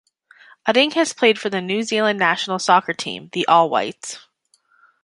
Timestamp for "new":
1.61-1.83